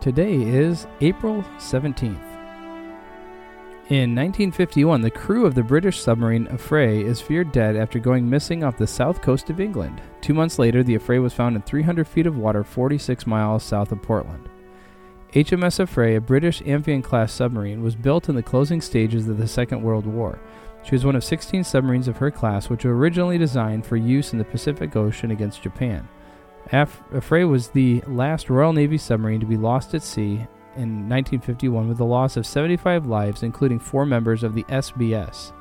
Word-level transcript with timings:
Today 0.00 0.34
is 0.36 0.86
April 1.00 1.42
17th. 1.58 2.22
In 3.88 4.14
1951, 4.14 5.00
the 5.00 5.10
crew 5.10 5.44
of 5.44 5.56
the 5.56 5.62
British 5.64 5.98
submarine 5.98 6.46
Affray 6.46 7.04
is 7.04 7.20
feared 7.20 7.50
dead 7.50 7.74
after 7.74 7.98
going 7.98 8.30
missing 8.30 8.62
off 8.62 8.78
the 8.78 8.86
south 8.86 9.20
coast 9.20 9.50
of 9.50 9.58
England. 9.58 10.00
Two 10.20 10.34
months 10.34 10.56
later, 10.56 10.84
the 10.84 10.96
Affray 10.96 11.20
was 11.20 11.32
found 11.32 11.56
in 11.56 11.62
300 11.62 12.06
feet 12.06 12.28
of 12.28 12.38
water 12.38 12.62
46 12.62 13.26
miles 13.26 13.64
south 13.64 13.90
of 13.90 14.00
Portland. 14.00 14.48
HMS 15.32 15.84
Affray, 15.84 16.16
a 16.16 16.20
British 16.20 16.62
amphibious 16.62 17.04
class 17.04 17.32
submarine, 17.32 17.82
was 17.82 17.96
built 17.96 18.28
in 18.28 18.36
the 18.36 18.42
closing 18.42 18.80
stages 18.80 19.26
of 19.26 19.36
the 19.36 19.48
Second 19.48 19.82
World 19.82 20.06
War. 20.06 20.38
She 20.84 20.94
was 20.94 21.04
one 21.04 21.16
of 21.16 21.24
16 21.24 21.64
submarines 21.64 22.06
of 22.06 22.18
her 22.18 22.30
class 22.30 22.70
which 22.70 22.84
were 22.84 22.96
originally 22.96 23.36
designed 23.36 23.84
for 23.84 23.96
use 23.96 24.32
in 24.32 24.38
the 24.38 24.44
Pacific 24.44 24.94
Ocean 24.94 25.32
against 25.32 25.62
Japan. 25.62 26.06
Af- 26.72 27.02
Affray 27.12 27.48
was 27.48 27.68
the 27.68 28.02
last 28.06 28.50
Royal 28.50 28.72
Navy 28.72 28.98
submarine 28.98 29.40
to 29.40 29.46
be 29.46 29.56
lost 29.56 29.94
at 29.94 30.02
sea 30.02 30.46
in 30.76 31.08
1951 31.08 31.88
with 31.88 31.98
the 31.98 32.04
loss 32.04 32.36
of 32.36 32.46
75 32.46 33.06
lives, 33.06 33.42
including 33.42 33.78
four 33.78 34.04
members 34.04 34.42
of 34.42 34.54
the 34.54 34.64
SBS. 34.64 35.52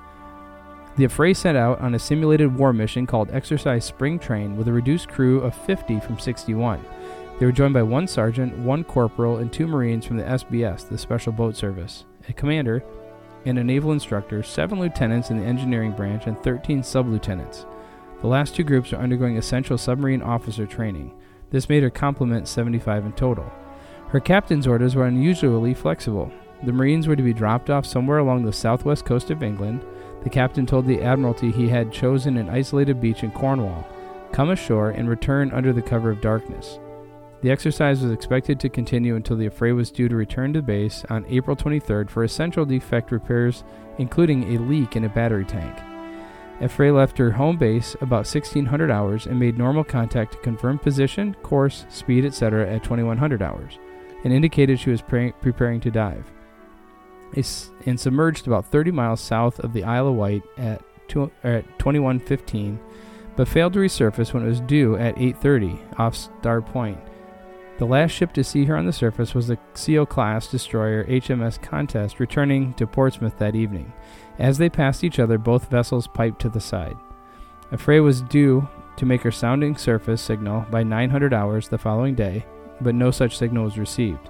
The 0.98 1.06
Affray 1.06 1.36
set 1.36 1.56
out 1.56 1.80
on 1.80 1.96
a 1.96 2.00
simulated 2.00 2.56
war 2.56 2.74
mission 2.74 3.06
called 3.06 3.30
Exercise 3.32 3.86
Spring 3.86 4.20
Train 4.20 4.58
with 4.58 4.68
a 4.68 4.74
reduced 4.74 5.08
crew 5.10 5.40
of 5.42 5.56
50 5.56 6.00
from 6.00 6.20
61. 6.20 6.84
They 7.40 7.46
were 7.46 7.52
joined 7.52 7.76
by 7.76 7.84
one 7.84 8.08
sergeant, 8.08 8.58
one 8.58 8.84
corporal, 8.84 9.38
and 9.38 9.54
two 9.54 9.68
Marines 9.68 10.06
from 10.06 10.18
the 10.18 10.24
SBS, 10.24 10.90
the 10.90 10.98
Special 10.98 11.32
Boat 11.32 11.56
Service, 11.56 12.06
a 12.28 12.34
commander, 12.34 12.84
and 13.46 13.60
a 13.60 13.64
naval 13.64 13.92
instructor, 13.92 14.42
seven 14.42 14.80
lieutenants 14.80 15.30
in 15.30 15.38
the 15.38 15.46
engineering 15.46 15.92
branch, 15.92 16.26
and 16.26 16.38
13 16.40 16.82
sub 16.82 17.08
lieutenants. 17.08 17.68
The 18.22 18.28
last 18.28 18.56
two 18.56 18.64
groups 18.64 18.94
are 18.94 19.02
undergoing 19.02 19.38
essential 19.38 19.78
submarine 19.78 20.24
officer 20.24 20.66
training. 20.66 21.14
This 21.52 21.70
made 21.70 21.84
her 21.84 21.90
complement 21.90 22.48
75 22.48 23.06
in 23.06 23.14
total. 23.14 23.52
Her 24.10 24.20
captain's 24.20 24.68
orders 24.68 24.96
were 24.96 25.06
unusually 25.06 25.74
flexible. 25.74 26.32
The 26.64 26.72
Marines 26.72 27.08
were 27.08 27.16
to 27.16 27.24
be 27.24 27.34
dropped 27.34 27.70
off 27.70 27.86
somewhere 27.86 28.18
along 28.18 28.44
the 28.44 28.54
southwest 28.54 29.06
coast 29.06 29.30
of 29.30 29.44
England. 29.44 29.86
The 30.24 30.30
captain 30.30 30.66
told 30.66 30.88
the 30.88 31.04
Admiralty 31.04 31.52
he 31.52 31.70
had 31.70 31.92
chosen 31.92 32.38
an 32.38 32.50
isolated 32.50 33.00
beach 33.00 33.24
in 33.24 33.32
Cornwall, 33.32 33.88
come 34.32 34.50
ashore, 34.50 34.90
and 34.90 35.08
return 35.08 35.52
under 35.52 35.72
the 35.72 35.82
cover 35.82 36.10
of 36.10 36.22
darkness. 36.22 36.80
The 37.42 37.52
exercise 37.52 38.02
was 38.02 38.12
expected 38.12 38.60
to 38.60 38.70
continue 38.70 39.16
until 39.16 39.38
the 39.38 39.48
Affray 39.48 39.76
was 39.76 39.92
due 39.92 40.10
to 40.10 40.16
return 40.16 40.54
to 40.54 40.64
base 40.64 41.06
on 41.12 41.26
April 41.30 41.56
23rd 41.56 42.10
for 42.10 42.24
essential 42.24 42.66
defect 42.66 43.12
repairs, 43.12 43.64
including 44.00 44.56
a 44.56 44.60
leak 44.60 44.96
in 44.96 45.04
a 45.04 45.10
battery 45.10 45.46
tank. 45.46 45.78
Affray 46.60 46.94
left 46.94 47.18
her 47.20 47.32
home 47.32 47.58
base 47.58 47.96
about 48.02 48.26
1600 48.26 48.90
hours 48.90 49.28
and 49.28 49.40
made 49.40 49.58
normal 49.58 49.84
contact 49.84 50.32
to 50.32 50.38
confirm 50.40 50.80
position, 50.80 51.36
course, 51.44 51.86
speed, 51.90 52.26
etc. 52.26 52.68
at 52.68 52.84
2100 52.84 53.42
hours, 53.44 53.78
and 54.24 54.34
indicated 54.34 54.80
she 54.80 54.90
was 54.90 55.02
pre- 55.02 55.34
preparing 55.34 55.80
to 55.82 55.92
dive. 55.92 56.32
And 57.86 58.00
submerged 58.00 58.48
about 58.48 58.66
30 58.66 58.92
miles 58.92 59.22
south 59.22 59.60
of 59.60 59.74
the 59.74 59.84
Isle 59.84 60.08
of 60.08 60.16
Wight 60.16 60.44
at, 60.58 60.82
two, 61.08 61.32
at 61.44 61.66
2115, 61.78 62.80
but 63.36 63.48
failed 63.48 63.74
to 63.74 63.80
resurface 63.80 64.34
when 64.34 64.44
it 64.44 64.50
was 64.50 64.62
due 64.62 64.96
at 64.98 65.16
8:30 65.18 66.00
off 66.00 66.16
Star 66.16 66.62
Point. 66.62 66.98
The 67.78 67.86
last 67.86 68.12
ship 68.12 68.34
to 68.34 68.44
see 68.44 68.66
her 68.66 68.76
on 68.76 68.88
the 68.88 68.94
surface 68.94 69.36
was 69.36 69.48
the 69.48 69.60
CO 69.76 70.04
class 70.06 70.48
destroyer 70.48 71.04
HMS 71.06 71.62
Contest 71.62 72.20
returning 72.20 72.74
to 72.74 72.88
Portsmouth 72.88 73.38
that 73.38 73.56
evening. 73.56 73.94
As 74.40 74.58
they 74.58 74.70
passed 74.70 75.04
each 75.04 75.20
other, 75.20 75.38
both 75.38 75.70
vessels 75.70 76.08
piped 76.08 76.42
to 76.42 76.50
the 76.50 76.60
side. 76.60 76.98
Affray 77.72 78.04
was 78.04 78.24
due 78.24 78.68
to 78.96 79.06
make 79.06 79.22
her 79.22 79.32
sounding 79.32 79.78
surface 79.78 80.22
signal 80.22 80.66
by 80.72 80.82
900 80.82 81.36
hours 81.36 81.70
the 81.70 81.78
following 81.78 82.16
day, 82.16 82.44
but 82.82 82.96
no 82.96 83.12
such 83.12 83.38
signal 83.38 83.66
was 83.66 83.78
received. 83.78 84.28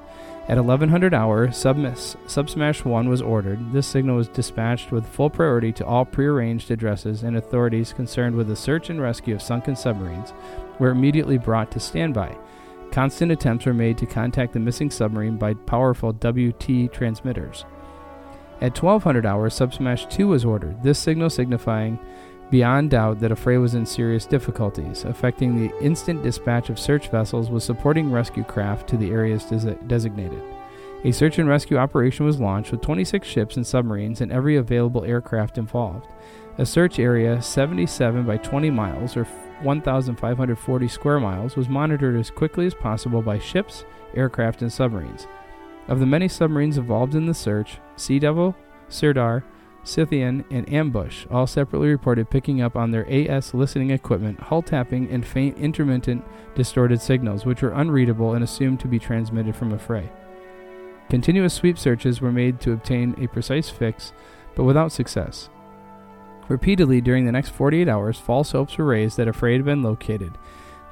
At 0.49 0.57
1100 0.57 1.13
hour, 1.13 1.49
Submiss, 1.51 2.17
Subsmash 2.25 2.83
1 2.83 3.07
was 3.07 3.21
ordered. 3.21 3.71
This 3.71 3.87
signal 3.87 4.17
was 4.17 4.27
dispatched 4.27 4.91
with 4.91 5.07
full 5.07 5.29
priority 5.29 5.71
to 5.73 5.85
all 5.85 6.03
prearranged 6.03 6.69
addresses, 6.71 7.23
and 7.23 7.37
authorities 7.37 7.93
concerned 7.93 8.35
with 8.35 8.47
the 8.47 8.55
search 8.57 8.89
and 8.89 9.01
rescue 9.01 9.35
of 9.35 9.41
sunken 9.41 9.75
submarines 9.75 10.33
were 10.79 10.89
immediately 10.89 11.37
brought 11.37 11.71
to 11.71 11.79
standby. 11.79 12.37
Constant 12.91 13.31
attempts 13.31 13.65
were 13.65 13.73
made 13.73 13.97
to 13.97 14.05
contact 14.05 14.53
the 14.53 14.59
missing 14.59 14.89
submarine 14.89 15.37
by 15.37 15.53
powerful 15.53 16.13
WT 16.13 16.91
transmitters. 16.91 17.65
At 18.59 18.81
1200 18.81 19.25
hours, 19.25 19.53
Subsmash 19.53 20.09
2 20.09 20.27
was 20.27 20.43
ordered, 20.43 20.81
this 20.81 20.97
signal 20.97 21.29
signifying 21.29 21.99
beyond 22.49 22.91
doubt 22.91 23.19
that 23.19 23.31
Affray 23.31 23.61
was 23.61 23.75
in 23.75 23.85
serious 23.85 24.25
difficulties, 24.25 25.03
affecting 25.03 25.55
the 25.55 25.77
instant 25.79 26.23
dispatch 26.23 26.69
of 26.69 26.79
search 26.79 27.09
vessels 27.09 27.49
with 27.49 27.61
supporting 27.61 28.11
rescue 28.11 28.43
craft 28.43 28.87
to 28.89 28.97
the 28.97 29.11
areas 29.11 29.45
des- 29.45 29.75
designated. 29.87 30.41
A 31.03 31.11
search 31.11 31.37
and 31.37 31.47
rescue 31.47 31.77
operation 31.77 32.25
was 32.25 32.39
launched 32.39 32.71
with 32.71 32.81
26 32.81 33.27
ships 33.27 33.55
and 33.57 33.67
submarines 33.67 34.21
and 34.21 34.31
every 34.31 34.55
available 34.55 35.05
aircraft 35.05 35.57
involved. 35.57 36.07
A 36.57 36.65
search 36.65 36.97
area 36.97 37.39
77 37.41 38.25
by 38.25 38.37
20 38.37 38.71
miles, 38.71 39.15
or 39.15 39.27
1,540 39.63 40.87
square 40.87 41.19
miles, 41.19 41.55
was 41.55 41.69
monitored 41.69 42.19
as 42.19 42.29
quickly 42.29 42.65
as 42.65 42.73
possible 42.73 43.21
by 43.21 43.39
ships, 43.39 43.85
aircraft, 44.15 44.61
and 44.61 44.71
submarines. 44.71 45.27
Of 45.87 45.99
the 45.99 46.05
many 46.05 46.27
submarines 46.27 46.77
involved 46.77 47.15
in 47.15 47.25
the 47.25 47.33
search, 47.33 47.79
Sea 47.95 48.19
Devil, 48.19 48.55
Sirdar, 48.89 49.43
Scythian, 49.83 50.43
and 50.51 50.71
Ambush 50.71 51.25
all 51.31 51.47
separately 51.47 51.87
reported 51.87 52.29
picking 52.29 52.61
up 52.61 52.75
on 52.75 52.91
their 52.91 53.09
AS 53.09 53.53
listening 53.53 53.91
equipment 53.91 54.39
hull 54.39 54.61
tapping 54.61 55.09
and 55.09 55.25
faint 55.25 55.57
intermittent 55.57 56.25
distorted 56.55 57.01
signals, 57.01 57.45
which 57.45 57.61
were 57.61 57.71
unreadable 57.71 58.33
and 58.33 58.43
assumed 58.43 58.79
to 58.81 58.87
be 58.87 58.99
transmitted 58.99 59.55
from 59.55 59.71
Affray. 59.71 60.09
Continuous 61.09 61.53
sweep 61.53 61.79
searches 61.79 62.19
were 62.19 62.33
made 62.33 62.59
to 62.59 62.73
obtain 62.73 63.15
a 63.17 63.27
precise 63.27 63.69
fix, 63.69 64.11
but 64.55 64.65
without 64.65 64.91
success. 64.91 65.49
Repeatedly 66.47 67.01
during 67.01 67.25
the 67.25 67.31
next 67.31 67.49
48 67.49 67.89
hours, 67.89 68.17
false 68.17 68.51
hopes 68.51 68.77
were 68.77 68.85
raised 68.85 69.17
that 69.17 69.27
Affray 69.27 69.53
had 69.53 69.65
been 69.65 69.83
located. 69.83 70.37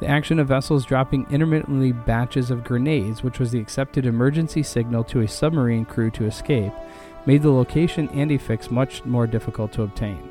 The 0.01 0.07
action 0.07 0.39
of 0.39 0.49
vessels 0.49 0.85
dropping 0.85 1.27
intermittently 1.29 1.93
batches 1.93 2.51
of 2.51 2.65
grenades, 2.65 3.23
which 3.23 3.39
was 3.39 3.51
the 3.51 3.59
accepted 3.59 4.05
emergency 4.05 4.61
signal 4.61 5.05
to 5.05 5.21
a 5.21 5.27
submarine 5.27 5.85
crew 5.85 6.11
to 6.11 6.25
escape, 6.25 6.73
made 7.25 7.41
the 7.41 7.51
location 7.51 8.09
and 8.09 8.31
a 8.31 8.37
fix 8.37 8.69
much 8.69 9.05
more 9.05 9.25
difficult 9.25 9.71
to 9.73 9.83
obtain. 9.83 10.29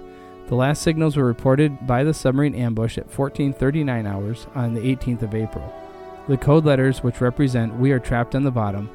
The 0.49 0.55
last 0.55 0.83
signals 0.83 1.17
were 1.17 1.25
reported 1.25 1.87
by 1.87 2.05
the 2.05 2.13
submarine 2.13 2.55
ambush 2.55 2.99
at 2.99 3.07
1439 3.07 4.07
hours 4.07 4.47
on 4.55 4.75
the 4.75 4.95
18th 4.95 5.23
of 5.23 5.35
April. 5.35 5.75
The 6.29 6.37
code 6.37 6.67
letters, 6.67 7.03
which 7.03 7.23
represent 7.23 7.75
we 7.77 7.93
are 7.93 7.99
trapped 7.99 8.35
on 8.35 8.45
the 8.45 8.51
bottom, 8.51 8.91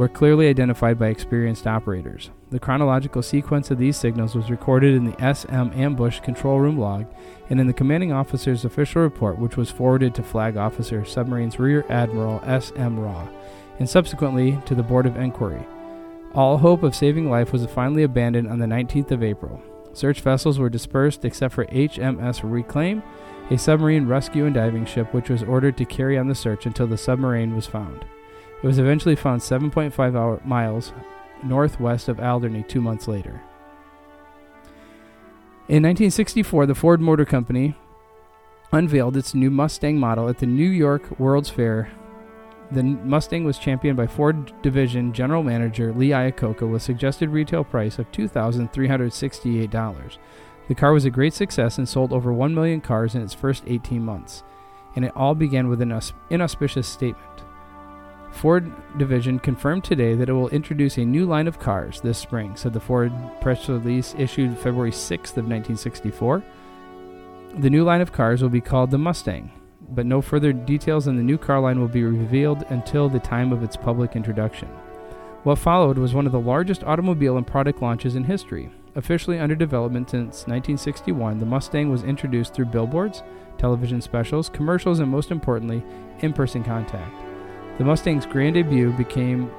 were 0.00 0.08
clearly 0.08 0.48
identified 0.48 0.98
by 0.98 1.08
experienced 1.08 1.66
operators. 1.66 2.30
The 2.48 2.58
chronological 2.58 3.20
sequence 3.20 3.70
of 3.70 3.76
these 3.76 3.98
signals 3.98 4.34
was 4.34 4.50
recorded 4.50 4.94
in 4.94 5.04
the 5.04 5.34
SM 5.34 5.78
ambush 5.78 6.20
control 6.20 6.58
room 6.58 6.78
log 6.78 7.04
and 7.50 7.60
in 7.60 7.66
the 7.66 7.74
commanding 7.74 8.10
officer's 8.10 8.64
official 8.64 9.02
report, 9.02 9.38
which 9.38 9.58
was 9.58 9.70
forwarded 9.70 10.14
to 10.14 10.22
Flag 10.22 10.56
Officer 10.56 11.04
Submarines 11.04 11.58
Rear 11.58 11.84
Admiral 11.90 12.40
S.M. 12.46 12.98
Raw 12.98 13.28
and 13.78 13.86
subsequently 13.86 14.58
to 14.64 14.74
the 14.74 14.82
Board 14.82 15.04
of 15.04 15.18
Inquiry. 15.18 15.66
All 16.32 16.56
hope 16.56 16.82
of 16.82 16.94
saving 16.94 17.28
life 17.28 17.52
was 17.52 17.66
finally 17.66 18.04
abandoned 18.04 18.48
on 18.48 18.58
the 18.58 18.64
19th 18.64 19.10
of 19.10 19.22
April. 19.22 19.62
Search 19.92 20.22
vessels 20.22 20.58
were 20.58 20.70
dispersed 20.70 21.26
except 21.26 21.52
for 21.52 21.66
HMS 21.66 22.40
Reclaim, 22.42 23.02
a 23.50 23.58
submarine 23.58 24.06
rescue 24.06 24.46
and 24.46 24.54
diving 24.54 24.86
ship 24.86 25.12
which 25.12 25.28
was 25.28 25.42
ordered 25.42 25.76
to 25.76 25.84
carry 25.84 26.16
on 26.16 26.26
the 26.26 26.34
search 26.34 26.64
until 26.64 26.86
the 26.86 26.96
submarine 26.96 27.54
was 27.54 27.66
found. 27.66 28.06
It 28.62 28.66
was 28.66 28.78
eventually 28.78 29.16
found 29.16 29.40
7.5 29.40 30.44
miles 30.44 30.92
northwest 31.42 32.08
of 32.08 32.20
Alderney 32.20 32.62
two 32.62 32.80
months 32.80 33.08
later. 33.08 33.42
In 35.68 35.84
1964, 35.84 36.66
the 36.66 36.74
Ford 36.74 37.00
Motor 37.00 37.24
Company 37.24 37.74
unveiled 38.72 39.16
its 39.16 39.34
new 39.34 39.50
Mustang 39.50 39.98
model 39.98 40.28
at 40.28 40.38
the 40.38 40.46
New 40.46 40.68
York 40.68 41.18
World's 41.18 41.48
Fair. 41.48 41.90
The 42.70 42.82
Mustang 42.82 43.44
was 43.44 43.58
championed 43.58 43.96
by 43.96 44.06
Ford 44.06 44.52
Division 44.62 45.12
General 45.12 45.42
Manager 45.42 45.92
Lee 45.92 46.10
Iacocca 46.10 46.68
with 46.68 46.82
suggested 46.82 47.30
retail 47.30 47.64
price 47.64 47.98
of 47.98 48.10
$2,368. 48.12 50.18
The 50.68 50.74
car 50.74 50.92
was 50.92 51.04
a 51.04 51.10
great 51.10 51.34
success 51.34 51.78
and 51.78 51.88
sold 51.88 52.12
over 52.12 52.32
1 52.32 52.54
million 52.54 52.80
cars 52.80 53.14
in 53.14 53.22
its 53.22 53.34
first 53.34 53.64
18 53.66 54.04
months, 54.04 54.44
and 54.94 55.04
it 55.04 55.12
all 55.16 55.34
began 55.34 55.68
with 55.68 55.82
an 55.82 56.00
inauspicious 56.30 56.86
statement. 56.86 57.29
Ford 58.32 58.70
division 58.98 59.38
confirmed 59.38 59.84
today 59.84 60.14
that 60.14 60.28
it 60.28 60.32
will 60.32 60.48
introduce 60.48 60.96
a 60.96 61.04
new 61.04 61.26
line 61.26 61.46
of 61.46 61.58
cars 61.58 62.00
this 62.00 62.18
spring, 62.18 62.56
said 62.56 62.72
the 62.72 62.80
Ford 62.80 63.12
press 63.40 63.68
release 63.68 64.14
issued 64.18 64.56
February 64.56 64.92
6th 64.92 65.36
of 65.36 65.46
1964. 65.46 66.42
The 67.58 67.70
new 67.70 67.84
line 67.84 68.00
of 68.00 68.12
cars 68.12 68.42
will 68.42 68.48
be 68.48 68.60
called 68.60 68.90
the 68.90 68.98
Mustang, 68.98 69.50
but 69.90 70.06
no 70.06 70.22
further 70.22 70.52
details 70.52 71.08
on 71.08 71.16
the 71.16 71.22
new 71.22 71.36
car 71.36 71.60
line 71.60 71.80
will 71.80 71.88
be 71.88 72.04
revealed 72.04 72.64
until 72.68 73.08
the 73.08 73.18
time 73.18 73.52
of 73.52 73.62
its 73.62 73.76
public 73.76 74.14
introduction. 74.14 74.68
What 75.42 75.58
followed 75.58 75.98
was 75.98 76.14
one 76.14 76.26
of 76.26 76.32
the 76.32 76.40
largest 76.40 76.84
automobile 76.84 77.36
and 77.36 77.46
product 77.46 77.82
launches 77.82 78.14
in 78.14 78.24
history. 78.24 78.70
Officially 78.94 79.38
under 79.38 79.54
development 79.54 80.10
since 80.10 80.46
1961, 80.46 81.38
the 81.38 81.46
Mustang 81.46 81.90
was 81.90 82.04
introduced 82.04 82.54
through 82.54 82.66
billboards, 82.66 83.22
television 83.58 84.00
specials, 84.00 84.48
commercials, 84.48 85.00
and 85.00 85.10
most 85.10 85.30
importantly, 85.30 85.82
in 86.20 86.32
person 86.32 86.62
contact. 86.62 87.29
The 87.80 87.86
Mustang's 87.86 88.26
grand 88.26 88.56
debut 88.56 88.92
became 88.92 89.50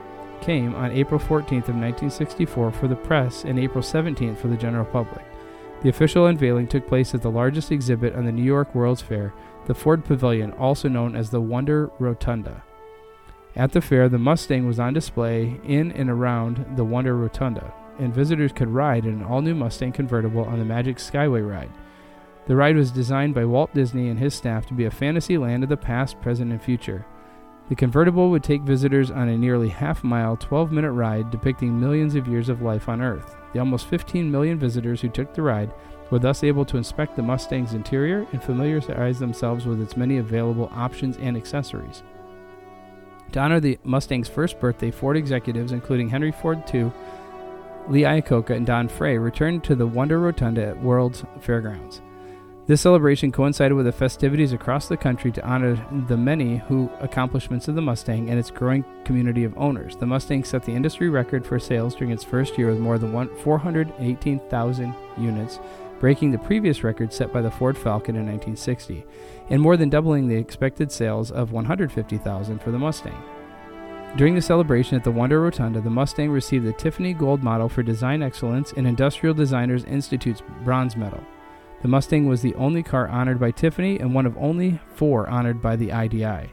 came 0.42 0.76
on 0.76 0.92
April 0.92 1.20
14th 1.20 1.70
of 1.70 1.76
1964 1.76 2.72
for 2.72 2.88
the 2.88 2.96
press 2.96 3.46
and 3.46 3.58
April 3.58 3.84
17th 3.84 4.38
for 4.38 4.48
the 4.48 4.56
general 4.56 4.86
public. 4.86 5.26
The 5.82 5.90
official 5.90 6.28
unveiling 6.28 6.68
took 6.68 6.86
place 6.88 7.16
at 7.16 7.24
the 7.24 7.32
largest 7.32 7.72
exhibit 7.72 8.14
on 8.14 8.26
the 8.26 8.32
New 8.32 8.44
York 8.44 8.76
World's 8.76 9.02
Fair, 9.02 9.34
the 9.66 9.74
Ford 9.74 10.06
Pavilion, 10.06 10.52
also 10.52 10.88
known 10.88 11.16
as 11.16 11.32
the 11.32 11.42
Wonder 11.42 11.90
Rotunda. 11.98 12.64
At 13.56 13.72
the 13.72 13.82
fair, 13.82 14.08
the 14.08 14.20
Mustang 14.20 14.68
was 14.68 14.80
on 14.80 14.94
display 14.94 15.60
in 15.64 15.92
and 15.94 16.08
around 16.08 16.64
the 16.76 16.86
Wonder 16.86 17.18
Rotunda, 17.18 17.74
and 17.98 18.14
visitors 18.14 18.52
could 18.52 18.70
ride 18.70 19.08
in 19.08 19.14
an 19.14 19.24
all 19.24 19.42
new 19.42 19.56
Mustang 19.56 19.94
convertible 19.94 20.44
on 20.44 20.60
the 20.60 20.66
Magic 20.66 20.98
Skyway 20.98 21.42
ride. 21.42 21.72
The 22.46 22.56
ride 22.56 22.76
was 22.76 22.92
designed 22.92 23.34
by 23.34 23.46
Walt 23.46 23.74
Disney 23.74 24.10
and 24.10 24.20
his 24.20 24.36
staff 24.36 24.68
to 24.68 24.76
be 24.76 24.86
a 24.86 24.92
fantasy 24.92 25.40
land 25.40 25.64
of 25.64 25.70
the 25.70 25.76
past, 25.76 26.22
present, 26.22 26.52
and 26.52 26.62
future. 26.62 27.04
The 27.72 27.76
convertible 27.78 28.32
would 28.32 28.44
take 28.44 28.64
visitors 28.64 29.12
on 29.12 29.30
a 29.30 29.38
nearly 29.38 29.70
half 29.70 30.04
mile, 30.04 30.36
12 30.36 30.74
minute 30.74 30.92
ride 30.92 31.32
depicting 31.32 31.80
millions 31.80 32.16
of 32.16 32.28
years 32.28 32.50
of 32.50 32.62
life 32.62 32.90
on 32.90 33.02
Earth. 33.02 33.38
The 33.54 33.60
almost 33.60 33.88
15 33.88 34.30
million 34.30 34.60
visitors 34.60 35.00
who 35.00 35.08
took 35.08 35.34
the 35.34 35.42
ride 35.42 35.72
were 36.10 36.20
thus 36.20 36.44
able 36.44 36.66
to 36.66 36.76
inspect 36.76 37.16
the 37.16 37.22
Mustang's 37.22 37.74
interior 37.74 38.28
and 38.34 38.44
familiarize 38.44 39.20
themselves 39.20 39.66
with 39.66 39.82
its 39.82 39.96
many 39.96 40.18
available 40.18 40.70
options 40.74 41.16
and 41.16 41.38
accessories. 41.38 42.04
To 43.32 43.40
honor 43.40 43.62
the 43.62 43.80
Mustang's 43.86 44.28
first 44.28 44.60
birthday, 44.60 44.92
Ford 44.92 45.16
executives, 45.16 45.72
including 45.72 46.10
Henry 46.10 46.34
Ford 46.34 46.64
II, 46.76 46.92
Lee 47.88 48.02
Iacocca, 48.02 48.50
and 48.50 48.66
Don 48.66 48.90
Frey, 48.90 49.18
returned 49.18 49.64
to 49.64 49.76
the 49.76 49.88
Wonder 49.88 50.20
Rotunda 50.20 50.66
at 50.66 50.84
World's 50.84 51.24
Fairgrounds. 51.40 52.02
This 52.68 52.82
celebration 52.82 53.32
coincided 53.32 53.74
with 53.74 53.88
the 53.88 53.92
festivities 53.92 54.54
across 54.54 54.88
the 54.88 54.96
country 54.96 55.32
to 55.32 55.46
honor 55.46 55.84
the 56.08 56.16
many 56.16 56.58
who 56.58 56.92
accomplishments 57.00 57.68
of 57.68 57.74
the 57.74 57.82
Mustang 57.82 58.30
and 58.30 58.38
its 58.38 58.52
growing 58.52 58.86
community 59.04 59.44
of 59.44 59.58
owners. 59.58 59.96
The 59.96 60.06
Mustang 60.06 60.44
set 60.44 60.64
the 60.64 60.72
industry 60.72 61.10
record 61.10 61.44
for 61.44 61.60
sales 61.60 61.96
during 61.96 62.14
its 62.14 62.24
first 62.24 62.60
year 62.60 62.70
with 62.70 62.78
more 62.78 63.00
than 63.00 63.36
418,000 63.38 64.96
units, 65.18 65.60
breaking 66.00 66.32
the 66.32 66.38
previous 66.38 66.84
record 66.84 67.12
set 67.12 67.34
by 67.34 67.42
the 67.42 67.50
Ford 67.50 67.76
Falcon 67.76 68.16
in 68.16 68.28
1960, 68.28 69.06
and 69.50 69.60
more 69.60 69.76
than 69.76 69.90
doubling 69.90 70.28
the 70.28 70.38
expected 70.38 70.92
sales 70.92 71.32
of 71.32 71.52
150,000 71.52 72.62
for 72.62 72.70
the 72.70 72.80
Mustang. 72.80 73.22
During 74.18 74.36
the 74.36 74.42
celebration 74.42 74.96
at 74.96 75.04
the 75.04 75.10
Wonder 75.10 75.42
Rotunda, 75.42 75.82
the 75.82 75.90
Mustang 75.90 76.30
received 76.30 76.66
the 76.66 76.74
Tiffany 76.74 77.14
Gold 77.14 77.44
Medal 77.44 77.70
for 77.70 77.82
Design 77.82 78.22
Excellence 78.22 78.72
and 78.78 78.86
Industrial 78.86 79.34
Designers 79.34 79.84
Institute's 79.86 80.44
Bronze 80.64 80.96
Medal. 80.96 81.24
The 81.82 81.88
Mustang 81.88 82.28
was 82.28 82.42
the 82.42 82.56
only 82.56 82.84
car 82.84 83.08
honored 83.08 83.40
by 83.40 83.52
Tiffany 83.52 84.00
and 84.00 84.14
one 84.14 84.26
of 84.26 84.38
only 84.38 84.80
four 84.94 85.28
honored 85.28 85.62
by 85.62 85.76
the 85.76 85.92
IDI. 85.92 86.52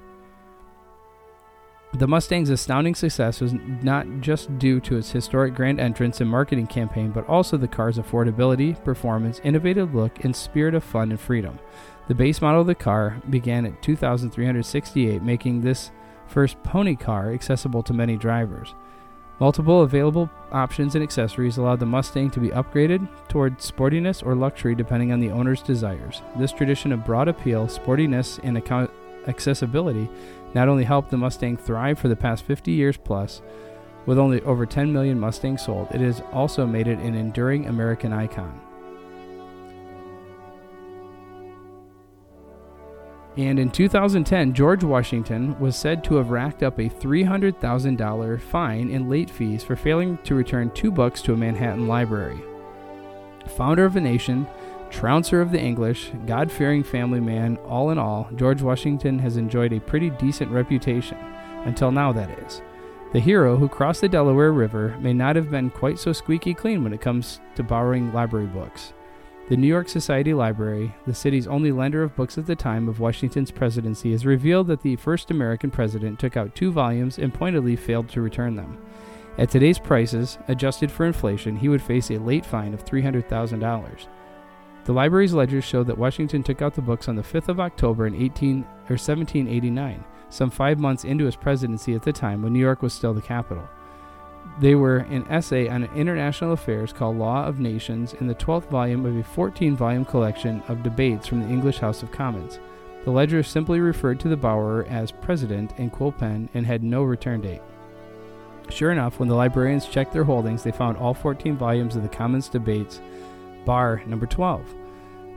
The 1.95 2.07
Mustang's 2.07 2.51
astounding 2.51 2.95
success 2.95 3.41
was 3.41 3.55
not 3.55 4.07
just 4.21 4.59
due 4.59 4.79
to 4.81 4.99
its 4.99 5.11
historic 5.11 5.55
grand 5.55 5.81
entrance 5.81 6.21
and 6.21 6.31
marketing 6.31 6.67
campaign, 6.67 7.13
but 7.13 7.27
also 7.27 7.57
the 7.57 7.67
car's 7.67 7.99
affordability, 7.99 8.83
performance, 8.85 9.41
innovative 9.43 9.95
look, 9.95 10.23
and 10.25 10.37
spirit 10.37 10.75
of 10.75 10.85
fun 10.85 11.11
and 11.11 11.21
freedom. 11.21 11.59
The 12.09 12.15
base 12.15 12.43
model 12.43 12.61
of 12.61 12.67
the 12.67 12.75
car 12.75 13.21
began 13.31 13.65
at 13.65 13.83
2,368, 13.83 15.23
making 15.23 15.61
this 15.61 15.91
first 16.27 16.63
pony 16.63 16.95
car 16.95 17.33
accessible 17.33 17.83
to 17.83 17.95
many 17.95 18.17
drivers. 18.17 18.75
Multiple 19.41 19.83
available 19.83 20.29
options 20.51 20.97
and 20.97 21.05
accessories 21.05 21.59
allowed 21.59 21.79
the 21.79 21.87
Mustang 21.87 22.31
to 22.33 22.41
be 22.41 22.49
upgraded 22.49 23.07
toward 23.29 23.59
sportiness 23.59 24.27
or 24.27 24.35
luxury 24.35 24.75
depending 24.75 25.13
on 25.13 25.21
the 25.21 25.31
owner's 25.31 25.63
desires. 25.63 26.23
This 26.37 26.53
tradition 26.53 26.91
of 26.91 27.05
broad 27.05 27.29
appeal, 27.29 27.69
sportiness, 27.69 28.41
and 28.43 28.59
accessibility 29.29 30.09
not 30.55 30.69
only 30.69 30.83
helped 30.83 31.11
the 31.11 31.17
Mustang 31.17 31.57
thrive 31.57 32.01
for 32.01 32.09
the 32.09 32.17
past 32.17 32.45
50 32.45 32.73
years 32.73 32.97
plus, 32.97 33.41
with 34.07 34.19
only 34.19 34.41
over 34.43 34.67
10 34.67 34.93
million 34.93 35.21
Mustangs 35.21 35.65
sold, 35.67 35.89
it 35.93 36.01
has 36.01 36.23
also 36.33 36.67
made 36.67 36.89
it 36.89 36.99
an 36.99 37.15
enduring 37.15 37.67
American 37.67 38.13
icon. 38.13 38.61
And 43.37 43.59
in 43.59 43.71
2010, 43.71 44.53
George 44.53 44.83
Washington 44.83 45.59
was 45.61 45.77
said 45.77 46.03
to 46.05 46.17
have 46.17 46.31
racked 46.31 46.63
up 46.63 46.79
a 46.79 46.89
$300,000 46.89 48.41
fine 48.41 48.91
in 48.91 49.09
late 49.09 49.31
fees 49.31 49.63
for 49.63 49.77
failing 49.77 50.19
to 50.25 50.35
return 50.35 50.71
two 50.71 50.91
books 50.91 51.23
to 51.23 51.35
a 51.35 51.37
Manhattan 51.37 51.87
library. 51.87 52.41
Founder 53.47 53.85
of 53.85 53.97
a 53.97 54.01
nation, 54.01 54.47
trouncer 54.91 55.41
of 55.41 55.53
the 55.53 55.61
English, 55.61 56.11
God 56.27 56.51
fearing 56.51 56.83
family 56.83 57.21
man, 57.21 57.57
all 57.59 57.91
in 57.91 57.99
all, 57.99 58.29
George 58.35 58.63
Washington 58.63 59.19
has 59.21 59.37
enjoyed 59.37 59.73
a 59.73 59.81
pretty 59.81 60.11
decent 60.11 60.51
reputation. 60.51 61.19
Until 61.65 61.93
now, 61.93 62.13
that 62.13 62.31
is. 62.41 62.63
The 63.13 63.21
hero 63.21 63.57
who 63.57 63.69
crossed 63.69 64.01
the 64.03 64.09
Delaware 64.09 64.53
River 64.53 64.97
may 65.01 65.13
not 65.13 65.37
have 65.37 65.51
been 65.51 65.71
quite 65.71 65.99
so 65.99 66.13
squeaky 66.13 66.55
clean 66.55 66.83
when 66.83 66.93
it 66.93 67.01
comes 67.01 67.41
to 67.55 67.63
borrowing 67.63 68.13
library 68.13 68.47
books. 68.47 68.93
The 69.49 69.57
New 69.57 69.67
York 69.67 69.89
Society 69.89 70.35
Library, 70.35 70.95
the 71.07 71.15
city's 71.15 71.47
only 71.47 71.73
lender 71.73 72.03
of 72.03 72.15
books 72.15 72.37
at 72.37 72.45
the 72.45 72.55
time 72.55 72.87
of 72.87 73.01
Washington's 73.01 73.51
presidency, 73.51 74.13
has 74.13 74.27
revealed 74.27 74.67
that 74.67 74.83
the 74.83 74.97
first 74.97 75.31
American 75.31 75.71
president 75.71 76.19
took 76.19 76.37
out 76.37 76.55
two 76.55 76.71
volumes 76.71 77.19
and 77.19 77.33
pointedly 77.33 77.75
failed 77.75 78.11
to 78.11 78.21
return 78.21 78.57
them. 78.57 78.77
At 79.39 79.49
today's 79.49 79.79
prices, 79.79 80.37
adjusted 80.49 80.91
for 80.91 81.07
inflation, 81.07 81.57
he 81.57 81.71
would 81.71 81.81
face 81.81 82.11
a 82.11 82.19
late 82.19 82.45
fine 82.45 82.75
of 82.75 82.85
$300,000. 82.85 84.07
The 84.85 84.93
library's 84.93 85.33
ledgers 85.33 85.65
show 85.65 85.83
that 85.83 85.97
Washington 85.97 86.43
took 86.43 86.61
out 86.61 86.75
the 86.75 86.83
books 86.83 87.09
on 87.09 87.17
the 87.17 87.23
5th 87.23 87.49
of 87.49 87.59
October 87.59 88.07
in 88.07 88.15
18 88.15 88.61
or 88.61 88.99
1789, 88.99 90.05
some 90.29 90.51
five 90.51 90.79
months 90.79 91.05
into 91.05 91.25
his 91.25 91.37
presidency 91.37 91.95
at 91.95 92.03
the 92.03 92.13
time 92.13 92.43
when 92.43 92.53
New 92.53 92.59
York 92.59 92.83
was 92.83 92.93
still 92.93 93.15
the 93.15 93.23
capital. 93.23 93.67
They 94.61 94.75
were 94.75 94.99
an 94.99 95.25
essay 95.31 95.69
on 95.69 95.85
international 95.95 96.53
affairs 96.53 96.93
called 96.93 97.17
Law 97.17 97.45
of 97.45 97.61
Nations 97.61 98.15
in 98.15 98.27
the 98.27 98.35
12th 98.35 98.69
volume 98.69 99.07
of 99.07 99.17
a 99.17 99.23
14 99.23 99.77
volume 99.77 100.05
collection 100.05 100.63
of 100.67 100.83
debates 100.83 101.29
from 101.29 101.43
the 101.43 101.49
English 101.49 101.79
House 101.79 102.03
of 102.03 102.11
Commons. 102.11 102.59
The 103.05 103.13
ledger 103.13 103.45
simply 103.45 103.79
referred 103.79 104.19
to 104.21 104.29
the 104.29 104.37
borrower 104.37 104.85
as 104.89 105.13
president 105.13 105.73
in 105.79 105.91
quill 105.91 106.11
pen 106.11 106.49
and 106.55 106.67
had 106.67 106.83
no 106.83 107.05
return 107.05 107.41
date. 107.41 107.63
Sure 108.69 108.91
enough, 108.91 109.21
when 109.21 109.29
the 109.29 109.35
librarians 109.35 109.87
checked 109.87 110.13
their 110.13 110.25
holdings, 110.25 110.65
they 110.65 110.73
found 110.73 110.99
all 110.99 111.15
14 111.15 111.57
volumes 111.57 111.95
of 111.95 112.03
the 112.03 112.09
Commons 112.09 112.49
debates, 112.49 113.01
bar 113.65 114.03
number 114.07 114.27
12. 114.27 114.75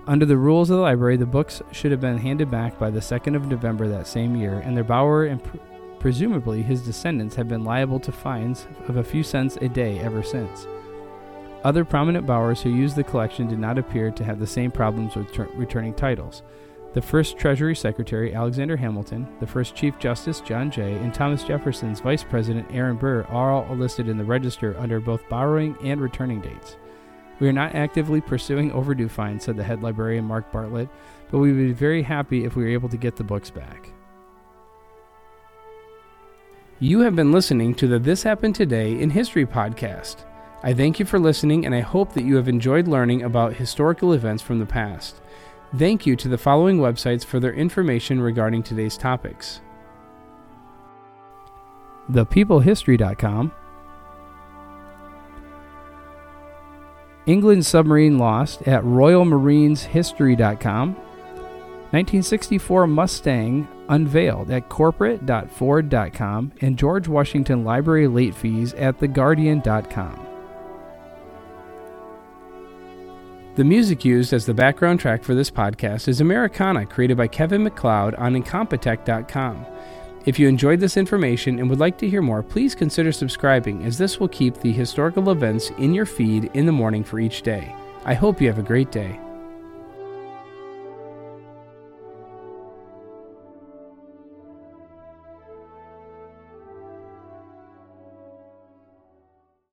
Under 0.08 0.26
the 0.26 0.36
rules 0.36 0.72
of 0.72 0.78
the 0.78 0.82
library, 0.82 1.16
the 1.16 1.28
books 1.28 1.62
should 1.72 1.92
have 1.92 2.02
been 2.02 2.18
handed 2.18 2.50
back 2.50 2.80
by 2.80 2.90
the 2.90 3.00
2nd 3.00 3.36
of 3.36 3.48
November 3.48 3.88
that 3.88 4.08
same 4.08 4.36
year, 4.36 4.60
and 4.66 4.76
their 4.76 4.84
borrower 4.84 5.26
and 5.26 5.42
Presumably, 6.02 6.64
his 6.64 6.82
descendants 6.82 7.36
have 7.36 7.48
been 7.48 7.64
liable 7.64 8.00
to 8.00 8.12
fines 8.12 8.66
of 8.88 8.98
a 8.98 9.04
few 9.04 9.22
cents 9.22 9.58
a 9.62 9.70
day 9.70 10.00
ever 10.00 10.24
since. 10.24 10.66
Other 11.64 11.86
prominent 11.86 12.26
borrowers 12.26 12.60
who 12.60 12.72
used 12.72 12.96
the 12.96 13.04
collection 13.04 13.48
did 13.48 13.60
not 13.60 13.78
appear 13.78 14.10
to 14.10 14.24
have 14.24 14.40
the 14.40 14.48
same 14.48 14.72
problems 14.72 15.16
with 15.16 15.32
ter- 15.32 15.48
returning 15.54 15.94
titles. 15.94 16.42
The 16.94 17.04
first 17.04 17.38
Treasury 17.38 17.76
Secretary, 17.76 18.34
Alexander 18.34 18.76
Hamilton, 18.76 19.28
the 19.40 19.46
first 19.46 19.76
Chief 19.76 20.00
Justice, 20.00 20.42
John 20.42 20.72
Jay, 20.72 20.96
and 20.96 21.14
Thomas 21.14 21.44
Jefferson's 21.44 22.00
Vice 22.00 22.24
President, 22.24 22.68
Aaron 22.72 22.98
Burr, 22.98 23.24
are 23.30 23.52
all 23.52 23.76
listed 23.76 24.10
in 24.10 24.18
the 24.18 24.26
register 24.26 24.76
under 24.80 25.00
both 25.00 25.30
borrowing 25.30 25.78
and 25.84 26.02
returning 26.02 26.42
dates. 26.42 26.78
We 27.40 27.48
are 27.48 27.54
not 27.54 27.76
actively 27.76 28.22
pursuing 28.22 28.72
overdue 28.72 29.08
fines, 29.08 29.44
said 29.44 29.56
the 29.56 29.64
head 29.64 29.84
librarian 29.84 30.26
Mark 30.26 30.52
Bartlett, 30.52 30.90
but 31.30 31.38
we 31.38 31.52
would 31.54 31.60
be 31.60 31.74
very 31.74 32.02
happy 32.02 32.44
if 32.44 32.56
we 32.56 32.64
were 32.64 32.70
able 32.70 32.90
to 32.90 32.98
get 32.98 33.18
the 33.18 33.24
books 33.24 33.52
back. 33.52 33.92
You 36.84 37.02
have 37.02 37.16
been 37.16 37.32
listening 37.32 37.76
to 37.76 37.86
the 37.86 38.00
This 38.00 38.24
Happened 38.24 38.56
Today 38.56 39.00
in 39.00 39.12
History 39.12 39.46
podcast. 39.46 40.26
I 40.64 40.74
thank 40.74 40.98
you 40.98 41.06
for 41.06 41.20
listening 41.20 41.68
and 41.68 41.76
I 41.76 41.82
hope 41.82 42.14
that 42.14 42.24
you 42.24 42.36
have 42.38 42.48
enjoyed 42.48 42.88
learning 42.88 43.22
about 43.22 43.54
historical 43.54 44.14
events 44.14 44.42
from 44.42 44.58
the 44.58 44.66
past. 44.66 45.22
Thank 45.78 46.08
you 46.08 46.16
to 46.16 46.28
the 46.28 46.40
following 46.40 46.80
websites 46.80 47.24
for 47.24 47.40
their 47.40 47.54
information 47.54 48.20
regarding 48.20 48.64
today's 48.64 48.98
topics 48.98 49.62
ThePeopleHistory.com, 52.10 53.52
England 57.28 57.64
submarine 57.64 58.18
lost 58.18 58.68
at 58.68 58.84
RoyalMarinesHistory.com, 58.84 60.96
1964 61.92 62.88
Mustang 62.88 63.68
unveiled 63.90 64.50
at 64.50 64.70
corporate.ford.com 64.70 66.52
and 66.62 66.78
George 66.78 67.08
Washington 67.10 67.66
Library 67.66 68.08
late 68.08 68.34
fees 68.34 68.74
at 68.76 68.98
theguardian.com. 68.98 70.28
The 73.56 73.66
music 73.66 74.06
used 74.06 74.32
as 74.32 74.46
the 74.46 74.54
background 74.54 75.02
track 75.02 75.22
for 75.22 75.36
this 75.36 75.52
podcast 75.52 76.08
is 76.08 76.22
Americana, 76.22 76.86
created 76.86 77.18
by 77.18 77.28
Kevin 77.28 77.64
MacLeod 77.64 78.16
on 78.16 78.42
Incompetech.com. 78.42 79.66
If 80.26 80.40
you 80.40 80.48
enjoyed 80.48 80.80
this 80.80 80.96
information 80.96 81.60
and 81.60 81.70
would 81.70 81.80
like 81.80 81.98
to 81.98 82.10
hear 82.10 82.22
more, 82.22 82.44
please 82.44 82.74
consider 82.74 83.12
subscribing, 83.12 83.84
as 83.84 83.98
this 83.98 84.20
will 84.20 84.30
keep 84.30 84.56
the 84.56 84.72
historical 84.72 85.32
events 85.32 85.72
in 85.72 85.94
your 85.94 86.06
feed 86.06 86.50
in 86.54 86.66
the 86.66 86.72
morning 86.72 87.04
for 87.04 87.20
each 87.20 87.42
day. 87.42 87.76
I 88.06 88.14
hope 88.14 88.40
you 88.40 88.48
have 88.48 88.60
a 88.60 88.64
great 88.64 88.92
day. 88.92 89.20